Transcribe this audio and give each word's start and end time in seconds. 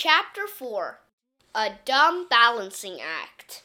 Chapter 0.00 0.46
4 0.46 1.00
A 1.56 1.70
Dumb 1.84 2.28
Balancing 2.30 3.00
Act. 3.00 3.64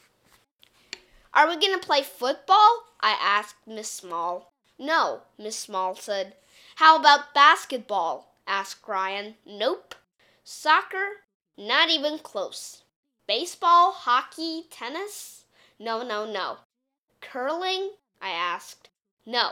Are 1.32 1.48
we 1.48 1.60
going 1.60 1.80
to 1.80 1.86
play 1.86 2.02
football? 2.02 2.86
I 3.00 3.16
asked 3.22 3.58
Miss 3.68 3.88
Small. 3.88 4.52
No, 4.80 5.22
Miss 5.38 5.56
Small 5.56 5.94
said. 5.94 6.34
How 6.78 6.98
about 7.00 7.36
basketball? 7.36 8.34
asked 8.48 8.88
Ryan. 8.88 9.36
Nope. 9.46 9.94
Soccer? 10.44 11.22
Not 11.56 11.92
even 11.92 12.18
close. 12.18 12.82
Baseball, 13.28 13.92
hockey, 13.92 14.64
tennis? 14.72 15.46
No, 15.78 16.02
no, 16.02 16.26
no. 16.26 16.58
Curling? 17.22 17.92
I 18.20 18.30
asked. 18.30 18.90
No. 19.24 19.52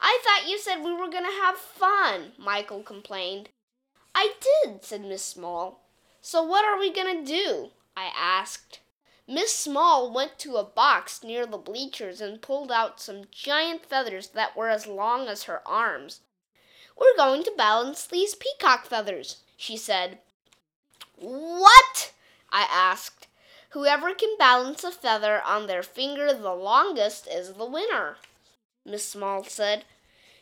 I 0.00 0.18
thought 0.24 0.48
you 0.50 0.58
said 0.58 0.82
we 0.82 0.94
were 0.94 1.10
going 1.10 1.26
to 1.26 1.42
have 1.42 1.58
fun, 1.58 2.32
Michael 2.38 2.82
complained. 2.82 3.50
I 4.14 4.32
did, 4.40 4.84
said 4.84 5.04
Miss 5.04 5.24
Small. 5.24 5.84
So 6.20 6.42
what 6.42 6.64
are 6.64 6.78
we 6.78 6.92
going 6.92 7.24
to 7.24 7.30
do? 7.30 7.70
I 7.96 8.10
asked. 8.16 8.80
Miss 9.26 9.52
Small 9.52 10.12
went 10.12 10.38
to 10.40 10.56
a 10.56 10.64
box 10.64 11.22
near 11.24 11.46
the 11.46 11.58
bleachers 11.58 12.20
and 12.20 12.42
pulled 12.42 12.70
out 12.70 13.00
some 13.00 13.24
giant 13.30 13.86
feathers 13.86 14.28
that 14.28 14.56
were 14.56 14.68
as 14.68 14.86
long 14.86 15.28
as 15.28 15.44
her 15.44 15.66
arms. 15.66 16.20
We're 16.96 17.16
going 17.16 17.42
to 17.44 17.52
balance 17.56 18.06
these 18.06 18.34
peacock 18.34 18.86
feathers, 18.86 19.38
she 19.56 19.76
said. 19.76 20.18
What? 21.16 22.12
I 22.52 22.68
asked. 22.70 23.26
Whoever 23.70 24.14
can 24.14 24.36
balance 24.38 24.84
a 24.84 24.92
feather 24.92 25.42
on 25.42 25.66
their 25.66 25.82
finger 25.82 26.32
the 26.32 26.54
longest 26.54 27.26
is 27.26 27.54
the 27.54 27.66
winner, 27.66 28.18
Miss 28.84 29.08
Small 29.08 29.42
said. 29.42 29.84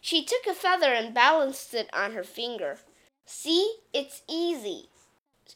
She 0.00 0.24
took 0.24 0.46
a 0.46 0.54
feather 0.54 0.92
and 0.92 1.14
balanced 1.14 1.72
it 1.72 1.88
on 1.94 2.12
her 2.12 2.24
finger. 2.24 2.80
See, 3.24 3.76
it's 3.92 4.22
easy. 4.28 4.88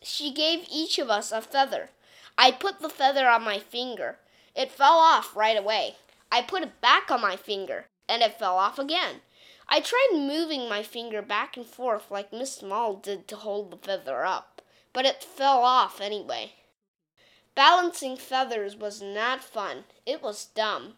She 0.03 0.33
gave 0.33 0.67
each 0.71 0.99
of 0.99 1.11
us 1.11 1.33
a 1.33 1.43
feather. 1.43 1.91
I 2.39 2.51
put 2.51 2.81
the 2.81 2.89
feather 2.89 3.29
on 3.29 3.45
my 3.45 3.59
finger. 3.59 4.19
It 4.55 4.71
fell 4.71 4.99
off 4.99 5.35
right 5.37 5.57
away. 5.57 5.97
I 6.31 6.43
put 6.43 6.63
it 6.63 6.81
back 6.81 7.11
on 7.11 7.21
my 7.21 7.37
finger, 7.37 7.87
and 8.09 8.23
it 8.23 8.39
fell 8.39 8.59
off 8.59 8.79
again. 8.79 9.23
I 9.69 9.81
tried 9.81 10.11
moving 10.13 10.69
my 10.69 10.83
finger 10.83 11.23
back 11.23 11.57
and 11.57 11.67
forth 11.67 12.11
like 12.11 12.33
Miss 12.33 12.55
Small 12.55 12.95
did 12.95 13.27
to 13.29 13.37
hold 13.37 13.71
the 13.71 13.77
feather 13.77 14.25
up, 14.25 14.63
but 14.93 15.05
it 15.05 15.25
fell 15.25 15.65
off 15.65 16.01
anyway. 16.01 16.53
Balancing 17.55 18.17
feathers 18.17 18.77
was 18.77 19.03
not 19.03 19.43
fun. 19.43 19.85
It 20.05 20.23
was 20.23 20.45
dumb. 20.45 20.95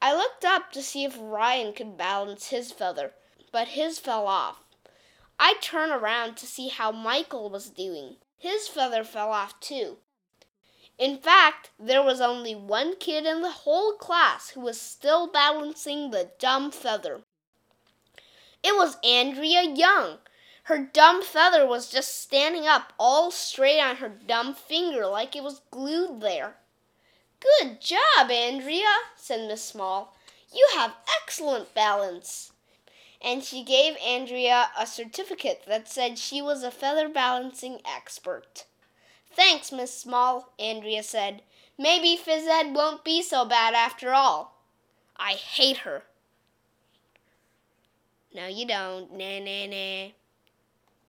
I 0.00 0.14
looked 0.14 0.44
up 0.44 0.70
to 0.72 0.82
see 0.82 1.04
if 1.04 1.16
Ryan 1.18 1.72
could 1.72 1.96
balance 1.96 2.48
his 2.48 2.72
feather, 2.72 3.12
but 3.50 3.68
his 3.68 3.98
fell 3.98 4.26
off. 4.26 4.61
I 5.44 5.54
turned 5.60 5.90
around 5.90 6.36
to 6.36 6.46
see 6.46 6.68
how 6.68 6.92
Michael 6.92 7.50
was 7.50 7.68
doing. 7.68 8.14
His 8.38 8.68
feather 8.68 9.02
fell 9.02 9.32
off 9.32 9.58
too. 9.58 9.96
In 10.98 11.18
fact, 11.18 11.70
there 11.80 12.00
was 12.00 12.20
only 12.20 12.54
one 12.54 12.94
kid 12.94 13.26
in 13.26 13.42
the 13.42 13.50
whole 13.50 13.94
class 13.94 14.50
who 14.50 14.60
was 14.60 14.80
still 14.80 15.26
balancing 15.26 16.12
the 16.12 16.30
dumb 16.38 16.70
feather. 16.70 17.22
It 18.62 18.76
was 18.76 18.98
Andrea 19.02 19.62
Young. 19.62 20.18
Her 20.64 20.78
dumb 20.78 21.24
feather 21.24 21.66
was 21.66 21.90
just 21.90 22.22
standing 22.22 22.68
up 22.68 22.92
all 22.96 23.32
straight 23.32 23.80
on 23.80 23.96
her 23.96 24.10
dumb 24.10 24.54
finger 24.54 25.06
like 25.06 25.34
it 25.34 25.42
was 25.42 25.62
glued 25.72 26.20
there. 26.20 26.54
Good 27.40 27.80
job, 27.80 28.30
Andrea, 28.30 28.94
said 29.16 29.48
Miss 29.48 29.64
Small. 29.64 30.16
You 30.54 30.68
have 30.76 30.94
excellent 31.20 31.74
balance. 31.74 32.51
And 33.24 33.44
she 33.44 33.62
gave 33.62 33.96
Andrea 33.98 34.70
a 34.76 34.86
certificate 34.86 35.62
that 35.68 35.88
said 35.88 36.18
she 36.18 36.42
was 36.42 36.62
a 36.62 36.70
feather 36.70 37.08
balancing 37.08 37.80
expert. 37.84 38.64
Thanks, 39.34 39.70
Miss 39.70 39.96
Small, 39.96 40.52
Andrea 40.58 41.02
said. 41.02 41.42
Maybe 41.78 42.20
phys 42.20 42.46
ed 42.46 42.74
won't 42.74 43.04
be 43.04 43.22
so 43.22 43.44
bad 43.44 43.74
after 43.74 44.12
all. 44.12 44.58
I 45.16 45.32
hate 45.32 45.78
her. 45.78 46.02
No, 48.34 48.46
you 48.46 48.66
don't. 48.66 49.12
Nah, 49.12 49.38
nah, 49.38 49.66
nah. 49.66 50.12